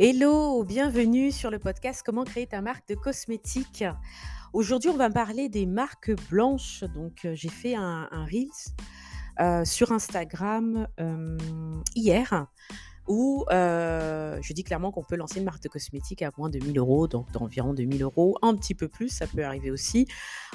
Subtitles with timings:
[0.00, 3.82] Hello, bienvenue sur le podcast Comment créer ta marque de cosmétiques.
[4.52, 6.84] Aujourd'hui, on va parler des marques blanches.
[6.94, 8.76] Donc, euh, j'ai fait un, un Reels
[9.40, 11.36] euh, sur Instagram euh,
[11.96, 12.46] hier
[13.08, 16.78] où je dis clairement qu'on peut lancer une marque de cosmétiques à moins de 1000
[16.78, 20.06] euros, donc d'environ 2000 euros, un petit peu plus, ça peut arriver aussi,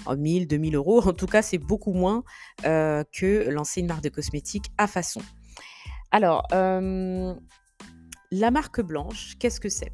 [0.05, 1.05] en 1000, 2000 euros.
[1.05, 2.23] En tout cas, c'est beaucoup moins
[2.61, 5.21] que lancer une marque de cosmétiques à façon.
[6.11, 6.47] Alors,
[8.33, 9.93] la marque blanche, qu'est-ce que c'est?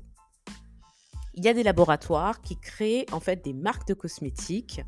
[1.33, 4.81] Il y a des laboratoires qui créent en fait des marques de cosmétiques,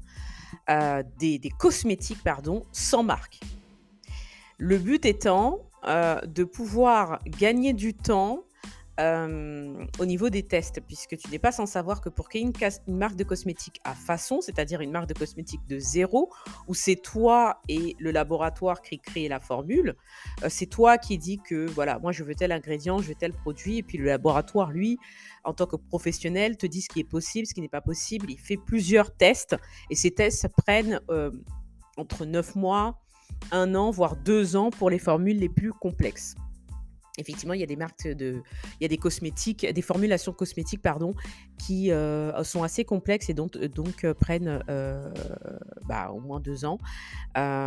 [0.70, 3.42] euh, des, cosmétiques pardon, sans marque.
[4.58, 8.46] Le but étant euh, de pouvoir gagner du temps
[9.00, 12.54] euh, au niveau des tests, puisque tu n'es pas sans savoir que pour créer une,
[12.88, 16.30] une marque de cosmétiques à façon, c'est-à-dire une marque de cosmétiques de zéro,
[16.68, 19.96] où c'est toi et le laboratoire qui crée la formule,
[20.44, 23.34] euh, c'est toi qui dis que voilà, moi je veux tel ingrédient, je veux tel
[23.34, 24.98] produit, et puis le laboratoire, lui,
[25.44, 28.30] en tant que professionnel, te dit ce qui est possible, ce qui n'est pas possible.
[28.30, 29.56] Il fait plusieurs tests,
[29.90, 31.32] et ces tests prennent euh,
[31.98, 33.00] entre 9 mois,
[33.52, 36.36] un an, voire deux ans pour les formules les plus complexes.
[37.18, 38.42] Effectivement, il y a des marques de,
[38.80, 41.14] il y a des cosmétiques, des formulations cosmétiques, pardon,
[41.58, 45.14] qui euh, sont assez complexes et donc, euh, prennent euh,
[45.88, 46.80] bah, au moins deux ans,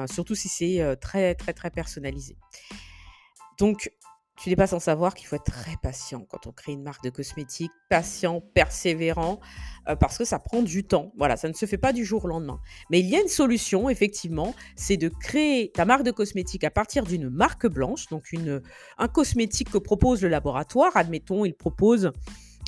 [0.08, 2.36] surtout si c'est très très très personnalisé.
[3.58, 3.90] Donc,
[4.36, 7.04] tu n'es pas sans savoir qu'il faut être très patient quand on crée une marque
[7.04, 9.40] de cosmétiques, patient, persévérant,
[9.88, 11.12] euh, parce que ça prend du temps.
[11.16, 12.60] Voilà, ça ne se fait pas du jour au lendemain.
[12.90, 16.70] Mais il y a une solution, effectivement, c'est de créer ta marque de cosmétique à
[16.70, 18.24] partir d'une marque blanche, donc
[18.98, 20.96] un cosmétique que propose le laboratoire.
[20.96, 22.10] Admettons, il propose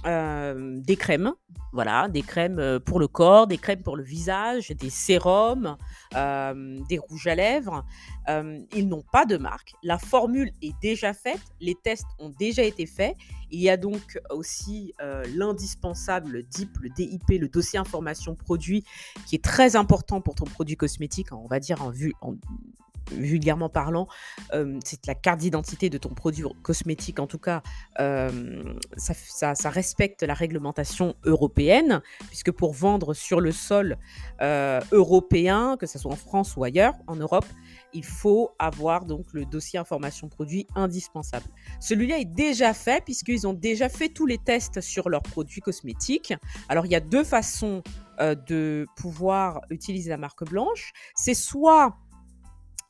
[0.05, 1.33] euh, des crèmes,
[1.73, 5.77] voilà, des crèmes euh, pour le corps, des crèmes pour le visage, des sérums,
[6.15, 7.85] euh, des rouges à lèvres.
[8.29, 9.73] Ils n'ont pas de marque.
[9.83, 13.17] La formule est déjà faite, les tests ont déjà été faits.
[13.53, 14.93] Il y a donc aussi
[15.35, 18.85] l'indispensable le DIP, le DIP, le dossier information produit,
[19.27, 22.15] qui est très important pour ton produit cosmétique, on va dire en vue.
[22.21, 22.35] En,
[23.13, 24.09] vulgairement parlant,
[24.53, 27.21] euh, c'est la carte d'identité de ton produit cosmétique.
[27.21, 27.63] En tout cas,
[28.01, 33.97] euh, ça, respecte la réglementation européenne, puisque pour vendre sur le sol
[34.41, 37.47] euh, européen, que ce soit en France ou ailleurs, en Europe,
[37.93, 41.47] il faut avoir donc le dossier information produit indispensable.
[41.81, 46.35] Celui-là est déjà fait, puisqu'ils ont déjà fait tous les tests sur leurs produits cosmétiques.
[46.69, 47.83] Alors, il y a deux façons
[48.19, 50.93] de pouvoir utiliser la marque blanche.
[51.15, 51.97] C'est soit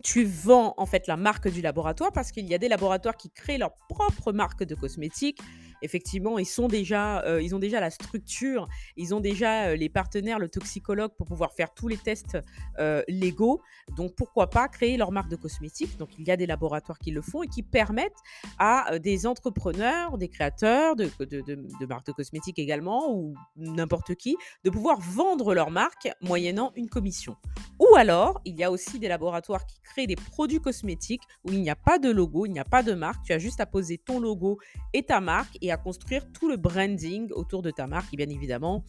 [0.02, 3.30] tu vends en fait la marque du laboratoire parce qu'il y a des laboratoires qui
[3.30, 5.40] créent leur propre marque de cosmétiques.
[5.82, 8.66] Effectivement, ils sont déjà, euh, ils ont déjà la structure,
[8.96, 12.38] ils ont déjà euh, les partenaires, le toxicologue pour pouvoir faire tous les tests
[12.78, 13.60] euh, légaux.
[13.96, 15.96] Donc pourquoi pas créer leur marque de cosmétiques?
[15.98, 18.12] Donc il y a des laboratoires qui le font et qui permettent
[18.58, 24.14] à des entrepreneurs, des créateurs de, de, de- de marques de cosmétiques également ou n'importe
[24.14, 27.36] qui de pouvoir vendre leur marque moyennant une commission.
[27.78, 31.60] Ou alors, il y a aussi des laboratoires qui créent des produits cosmétiques où il
[31.60, 33.24] n'y a pas de logo, il n'y a pas de marque.
[33.24, 34.58] Tu as juste à poser ton logo
[34.92, 38.12] et ta marque et à construire tout le branding autour de ta marque.
[38.14, 38.84] Et bien évidemment,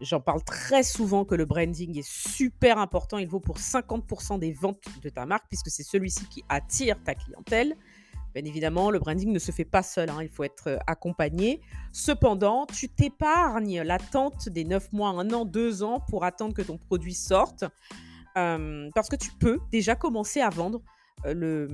[0.00, 3.18] j'en parle très souvent que le branding est super important.
[3.18, 7.14] Il vaut pour 50% des ventes de ta marque puisque c'est celui-ci qui attire ta
[7.14, 7.76] clientèle.
[8.34, 11.60] Bien évidemment, le branding ne se fait pas seul, hein, il faut être euh, accompagné.
[11.90, 16.78] Cependant, tu t'épargnes l'attente des 9 mois, 1 an, 2 ans pour attendre que ton
[16.78, 17.64] produit sorte.
[18.38, 20.80] Euh, parce que tu peux déjà commencer à vendre
[21.24, 21.68] le,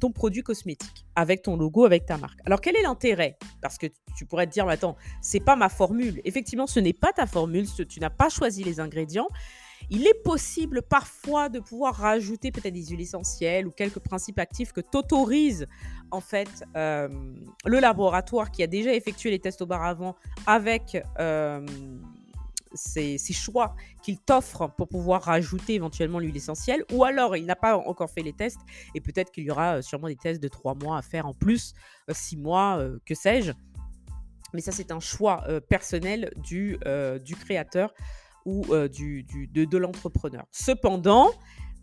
[0.00, 2.38] ton produit cosmétique avec ton logo, avec ta marque.
[2.44, 3.38] Alors quel est l'intérêt?
[3.60, 6.20] Parce que tu pourrais te dire, mais attends, c'est pas ma formule.
[6.24, 9.28] Effectivement, ce n'est pas ta formule, tu n'as pas choisi les ingrédients.
[9.90, 14.72] Il est possible parfois de pouvoir rajouter peut-être des huiles essentielles ou quelques principes actifs
[14.72, 15.66] que t'autorise
[16.10, 17.08] en fait euh,
[17.64, 20.16] le laboratoire qui a déjà effectué les tests auparavant
[20.46, 21.64] avec euh,
[22.74, 27.56] ces, ces choix qu'il t'offre pour pouvoir rajouter éventuellement l'huile essentielle, ou alors il n'a
[27.56, 28.60] pas encore fait les tests,
[28.94, 31.34] et peut-être qu'il y aura euh, sûrement des tests de trois mois à faire en
[31.34, 31.74] plus,
[32.08, 33.52] euh, six mois, euh, que sais-je.
[34.54, 37.92] Mais ça, c'est un choix euh, personnel du, euh, créateur
[38.44, 40.46] ou euh, du, de l'entrepreneur.
[40.52, 41.30] Cependant,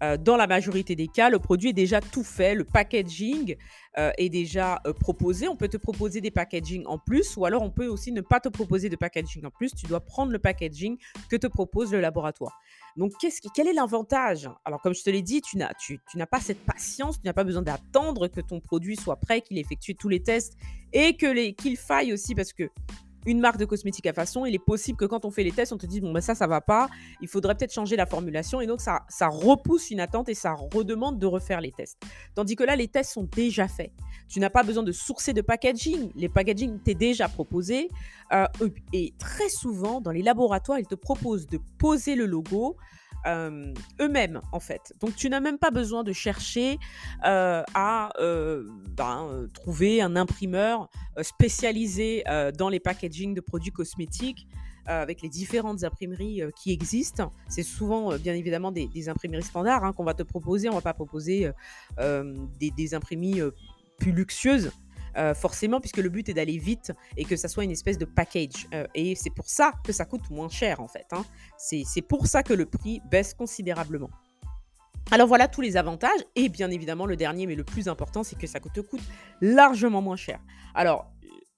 [0.06, 3.56] euh, dans la majorité des cas, le produit est déjà tout fait, le packaging
[3.98, 5.48] euh, est déjà euh, proposé.
[5.48, 8.40] On peut te proposer des packaging en plus, ou alors on peut aussi ne pas
[8.40, 9.74] te proposer de packaging en plus.
[9.74, 10.98] Tu dois prendre le packaging
[11.30, 12.60] que te propose le laboratoire.
[12.98, 13.14] Donc,
[13.54, 14.50] quel est l'avantage?
[14.64, 16.00] Alors, comme je te l'ai dit, tu n'as tu,
[16.32, 19.62] pas cette patience, tu n'as pas besoin d'attendre que ton produit soit prêt, qu'il ait
[19.62, 20.58] effectué tous les tests
[20.94, 22.70] et qu'il faille aussi, parce que
[23.26, 25.74] une marque de cosmétiques à façon, il est possible que quand on fait les tests,
[25.74, 26.88] on te dise bon ben ça ça va pas,
[27.22, 30.54] il faudrait peut-être changer la formulation et donc ça ça repousse une attente et ça
[30.54, 32.02] redemande de refaire les tests.
[32.34, 33.92] Tandis que là les tests sont déjà faits.
[34.28, 37.90] Tu n'as pas besoin de sourcer de packaging, les packaging t'est déjà proposé
[38.34, 38.46] euh,
[38.94, 42.78] et très souvent dans les laboratoires, ils te proposent de poser le logo
[43.26, 44.94] euh, eux-mêmes, en fait.
[45.00, 46.78] Donc, tu n'as même pas besoin de chercher
[47.26, 50.90] euh, à euh, ben, trouver un imprimeur
[51.22, 52.24] spécialisé
[52.58, 54.48] dans les packaging de produits cosmétiques
[54.88, 57.32] avec les différentes imprimeries qui existent.
[57.48, 60.70] C'est souvent, bien évidemment, des, imprimeries standards hein, qu'on va te proposer.
[60.70, 61.50] On va pas proposer
[61.98, 63.42] des, des imprimeries
[63.98, 64.72] plus luxueuses.
[65.18, 68.06] Euh, forcément, puisque le but est d'aller vite et que ça soit une espèce de
[68.06, 68.68] package.
[68.74, 71.06] Euh, et c'est pour ça que ça coûte moins cher, en fait.
[71.12, 71.24] Hein.
[71.58, 74.10] C'est pour ça que le prix baisse considérablement.
[75.12, 76.20] Alors voilà tous les avantages.
[76.36, 79.04] Et bien évidemment, le dernier, mais le plus important, c'est que ça te coûte
[79.40, 80.40] largement moins cher.
[80.74, 81.12] Alors,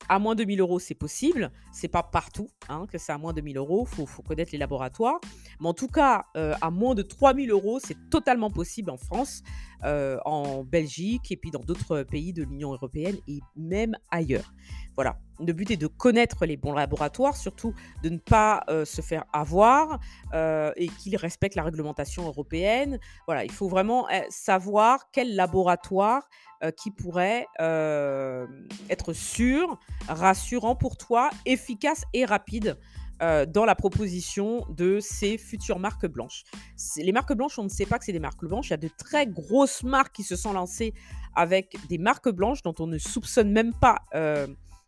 [0.09, 1.51] à moins de 1000 euros, c'est possible.
[1.71, 3.87] C'est pas partout hein, que c'est à moins de 1000 euros.
[3.97, 5.19] Il faut, connaître les laboratoires.
[5.59, 9.43] Mais en tout cas, euh, à moins de 3000 euros, c'est totalement possible en France,
[9.83, 14.53] euh, en Belgique et puis dans d'autres pays de l'Union européenne et même ailleurs.
[14.95, 15.19] Voilà.
[15.39, 17.73] Le but est de connaître les bons laboratoires, surtout
[18.03, 19.99] de ne pas euh, se faire avoir
[20.75, 22.99] et qu'ils respectent la réglementation européenne.
[23.25, 26.27] Voilà, il faut vraiment eh, savoir quel laboratoire
[26.75, 32.77] qui pourrait être sûr, rassurant pour toi, efficace et rapide
[33.19, 36.43] dans la proposition de ces futures marques blanches.
[36.97, 38.67] Les marques blanches, on ne sait pas que c'est des marques blanches.
[38.67, 40.93] Il y a de très grosses marques qui se sont lancées
[41.35, 44.01] avec des marques blanches dont on ne soupçonne même pas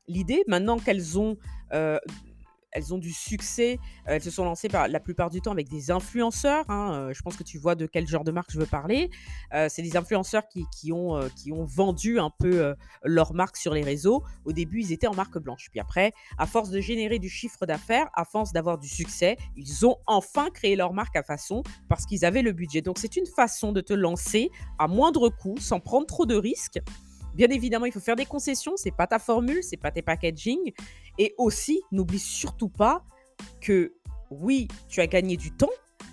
[0.09, 0.43] l'idée.
[0.47, 1.37] Maintenant qu'elles ont
[2.71, 3.79] elles ont du succès.
[4.07, 6.65] Euh, elles se sont lancées par, la plupart du temps avec des influenceurs.
[6.69, 9.09] Hein, euh, je pense que tu vois de quel genre de marque je veux parler.
[9.53, 11.19] Euh, c'est des influenceurs qui ont
[11.65, 14.23] vendu un peu leur marque sur les réseaux.
[14.45, 15.67] Au début, ils étaient en marque blanche.
[15.71, 19.85] Puis après, à force de générer du chiffre d'affaires, à force d'avoir du succès, ils
[19.85, 22.81] ont enfin créé leur marque à façon parce qu'ils avaient le budget.
[22.81, 26.79] Donc c'est une façon de te lancer à moindre coût, sans prendre trop de risques.
[27.35, 30.73] Bien évidemment, il faut faire des concessions, c'est pas ta formule, c'est pas tes packaging.
[31.17, 33.03] Et aussi, n'oublie surtout pas
[33.61, 33.93] que
[34.29, 35.69] oui, tu as gagné du temps,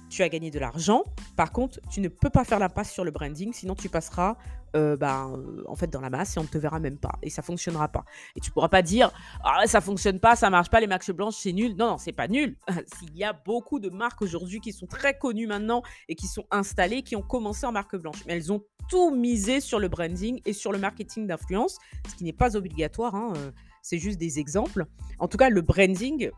[0.09, 1.03] tu as gagné de l'argent.
[1.37, 4.37] Par contre, tu ne peux pas faire l'impasse sur le branding, sinon tu passeras
[4.75, 7.19] euh, ben, euh, en fait dans la masse et on ne te verra même pas
[7.23, 8.05] et ça fonctionnera pas.
[8.35, 9.11] Et tu pourras pas dire
[9.43, 11.77] ah ça fonctionne pas, ça marche pas, les marques blanches c'est nul.
[11.77, 12.57] Non non, c'est pas nul.
[12.99, 16.45] S'il y a beaucoup de marques aujourd'hui qui sont très connues maintenant et qui sont
[16.51, 20.41] installées, qui ont commencé en marque blanche, mais elles ont tout misé sur le branding
[20.45, 23.15] et sur le marketing d'influence, ce qui n'est pas obligatoire.
[23.15, 23.51] Hein, euh,
[23.83, 24.85] c'est juste des exemples.
[25.19, 26.31] En tout cas, le branding,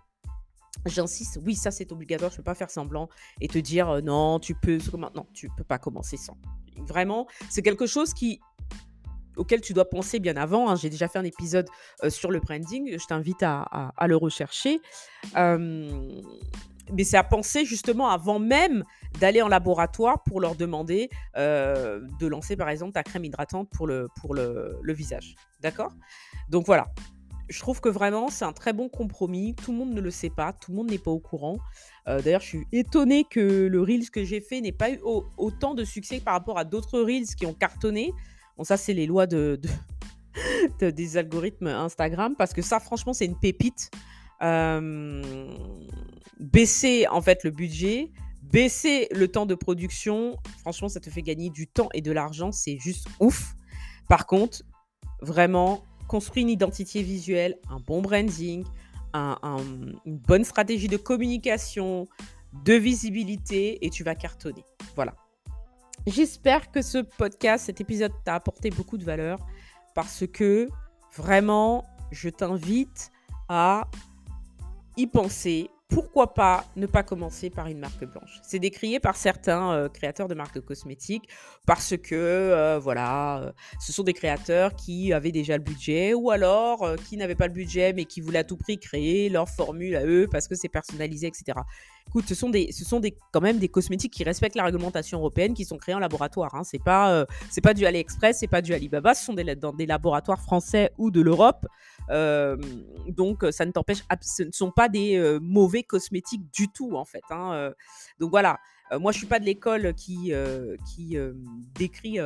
[0.87, 3.09] J'insiste, oui, ça c'est obligatoire, je ne peux pas faire semblant
[3.41, 6.39] et te dire euh, non, tu peux, non, tu peux pas commencer sans.
[6.87, 8.15] Vraiment, c'est quelque chose
[9.37, 10.71] auquel tu dois penser bien avant.
[10.71, 10.77] Hein.
[10.77, 11.69] J'ai déjà fait un épisode
[12.05, 14.81] euh, sur le branding, je t'invite à, le rechercher.
[15.35, 18.85] mais c'est à penser justement avant même
[19.21, 23.87] d'aller en laboratoire pour leur demander euh, de lancer par exemple ta crème hydratante pour
[23.87, 25.35] le, pour le visage.
[25.61, 25.93] D'accord?
[26.49, 26.87] Donc voilà,
[27.49, 29.55] je trouve que vraiment, c'est un très bon compromis.
[29.55, 31.59] Tout le monde ne le sait pas, tout le monde n'est pas au courant.
[32.07, 35.01] Euh, d'ailleurs, je suis étonnée que le Reels que j'ai fait n'ait pas eu
[35.37, 38.13] autant de succès par rapport à d'autres Reels qui ont cartonné.
[38.57, 39.61] Bon, ça, c'est les lois de,
[40.81, 43.91] des algorithmes Instagram, parce que ça, franchement, c'est une pépite.
[44.43, 45.51] Euh,
[46.39, 48.13] baisser, en fait, le budget,
[48.43, 52.53] baisser le temps de production, franchement, ça te fait gagner du temps et de l'argent,
[52.53, 53.55] c'est juste ouf.
[54.09, 54.63] Par contre,
[55.21, 58.65] vraiment, construis une identité visuelle, un bon branding,
[59.15, 62.09] une bonne stratégie de communication,
[62.65, 64.65] de visibilité et tu vas cartonner.
[64.97, 65.15] Voilà.
[66.07, 69.39] J'espère que ce podcast, cet épisode t'a apporté beaucoup de valeur
[69.95, 70.69] parce que
[71.17, 73.11] vraiment, je t'invite
[73.49, 73.89] à
[74.97, 79.73] y penser, pourquoi pas ne pas commencer par une marque blanche C'est décrié par certains
[79.73, 81.29] euh, créateurs de marques cosmétiques
[81.67, 86.31] parce que, euh, voilà, euh, ce sont des créateurs qui avaient déjà le budget ou
[86.31, 89.97] alors qui n'avaient pas le budget mais qui voulaient à tout prix créer leur formule
[89.97, 91.59] à eux parce que c'est personnalisé, etc.
[92.09, 93.01] Écoute, ce sont, des, ce sont
[93.33, 96.55] quand même des cosmétiques qui respectent la réglementation européenne, qui sont créés en laboratoire.
[96.55, 96.65] Hein.
[96.65, 99.87] C'est pas, c'est pas du AliExpress, c'est pas du Alibaba, ce sont des, dans des
[99.87, 101.67] laboratoires français ou de l'Europe.
[102.09, 107.25] donc, ça ne t'empêche, ce ne sont pas des mauvais cosmétiques du tout, en fait.
[107.31, 107.73] Hein,
[108.19, 108.59] donc voilà.
[108.99, 110.33] moi, je suis pas de l'école qui,
[110.87, 111.17] qui
[111.75, 112.19] décrit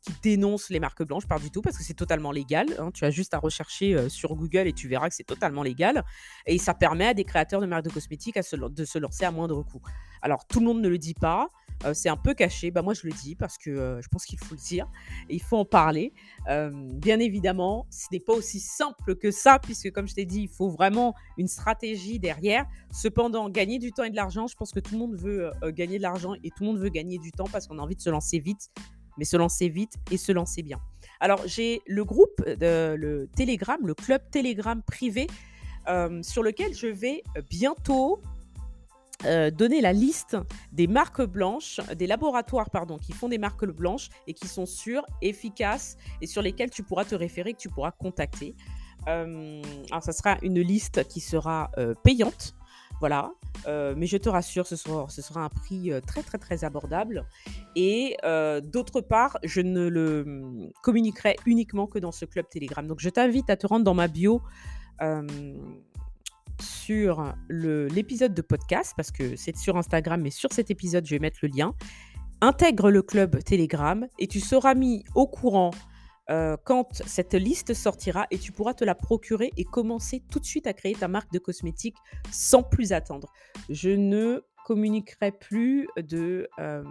[0.00, 2.66] qui dénonce les marques blanches, pas du tout, parce que c'est totalement légal.
[2.78, 2.90] Hein.
[2.92, 6.04] Tu as juste à rechercher sur Google et tu verras que c'est totalement légal.
[6.46, 9.62] Et ça permet à des créateurs de marques de cosmétiques de se lancer à moindre
[9.62, 9.82] coût.
[10.22, 11.48] Alors, tout le monde ne le dit pas.
[11.84, 12.70] Euh, c'est un peu caché.
[12.70, 14.88] Bah, moi, je le dis parce que euh, je pense qu'il faut le dire
[15.28, 16.12] il faut en parler.
[16.48, 20.42] Euh, bien évidemment, ce n'est pas aussi simple que ça, puisque comme je t'ai dit,
[20.42, 22.66] il faut vraiment une stratégie derrière.
[22.92, 25.98] Cependant, gagner du temps et de l'argent, je pense que tout le monde veut gagner
[25.98, 28.00] de l'argent et tout le monde veut gagner du temps parce qu'on a envie de
[28.00, 28.70] se lancer vite,
[29.18, 30.80] mais se lancer vite et se lancer bien.
[31.20, 35.26] Alors, j'ai le groupe, de, le Telegram, le club Telegram privé,
[36.22, 38.20] sur lequel je vais bientôt
[39.24, 40.36] euh, donner la liste
[40.70, 45.04] des marques blanches, des laboratoires pardon, qui font des marques blanches et qui sont sûres,
[45.22, 48.54] efficaces et sur lesquelles tu pourras te référer, que tu pourras contacter.
[49.08, 49.60] Euh,
[49.90, 52.54] alors, ça sera une liste qui sera euh, payante.
[53.00, 53.30] Voilà,
[53.66, 57.24] mais je te rassure, ce sera, un prix très très très abordable.
[57.76, 58.16] Et
[58.64, 62.86] d'autre part, je ne le hum, communiquerai uniquement que dans ce club Telegram.
[62.86, 64.42] Donc je t'invite à te rendre dans ma bio
[66.60, 71.18] sur l'épisode de podcast, parce que c'est sur Instagram, mais sur cet épisode, je vais
[71.18, 71.74] mettre le lien.
[72.40, 75.72] Intègre le club Telegram et tu seras mis au courant
[76.30, 80.44] euh, quand cette liste sortira et tu pourras te la procurer et commencer tout de
[80.44, 81.96] suite à créer ta marque de cosmétiques
[82.30, 83.32] sans plus attendre.
[83.70, 86.84] Je ne communiquerai plus de, euh,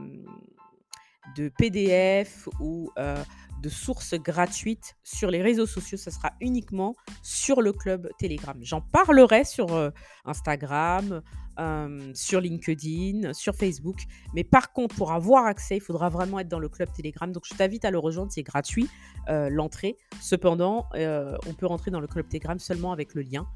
[1.59, 3.23] PDF ou euh,
[3.61, 5.97] de sources gratuites sur les réseaux sociaux.
[5.97, 8.57] Ça sera uniquement sur le club Telegram.
[8.61, 9.91] J'en parlerai sur
[10.25, 11.21] Instagram,
[11.59, 14.03] euh, sur LinkedIn, sur Facebook.
[14.33, 17.31] Mais par contre, pour avoir accès, il faudra vraiment être dans le club Telegram.
[17.31, 18.31] Donc, je t'invite à le rejoindre.
[18.31, 18.89] C'est gratuit,
[19.29, 19.97] euh, l'entrée.
[20.21, 23.47] Cependant, on peut rentrer dans le club Telegram seulement avec le lien.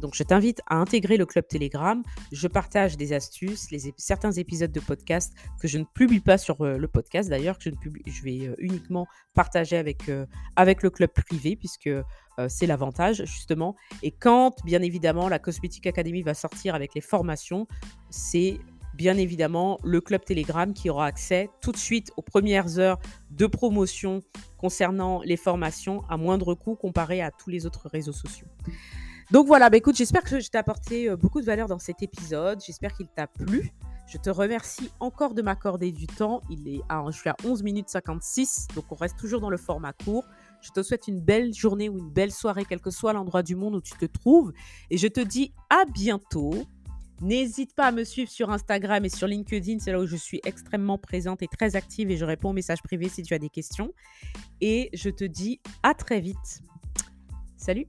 [0.00, 2.02] donc, je t'invite à intégrer le club Telegram.
[2.30, 6.88] Je partage des astuces, certains épisodes de podcast que je ne publie pas sur le
[6.88, 10.10] podcast d'ailleurs, que je, ne publie, je vais uniquement partager avec,
[10.56, 11.90] avec le club privé, puisque
[12.48, 13.76] c'est l'avantage justement.
[14.02, 17.66] Et quand, bien évidemment, la Cosmetic Academy va sortir avec les formations,
[18.10, 18.58] c'est
[18.94, 22.98] bien évidemment le club Telegram qui aura accès tout de suite aux premières heures
[23.30, 24.20] de promotion
[24.58, 28.48] concernant les formations à moindre coût comparé à tous les autres réseaux sociaux.
[29.30, 32.60] Donc voilà, bah écoute, j'espère que je t'ai apporté beaucoup de valeur dans cet épisode.
[32.66, 33.72] J'espère qu'il t'a plu.
[34.10, 36.42] Je te remercie encore de m'accorder du temps.
[36.50, 39.56] Il est à, je suis à 11 minutes 56, donc on reste toujours dans le
[39.56, 40.26] format court.
[40.62, 43.56] Je te souhaite une belle journée ou une belle soirée, quel que soit l'endroit du
[43.56, 44.52] monde où tu te trouves.
[44.90, 46.52] Et je te dis à bientôt.
[47.20, 50.40] N'hésite pas à me suivre sur Instagram et sur LinkedIn, c'est là où je suis
[50.44, 53.50] extrêmement présente et très active et je réponds aux messages privés si tu as des
[53.50, 53.92] questions.
[54.62, 56.62] Et je te dis à très vite.
[57.58, 57.86] Salut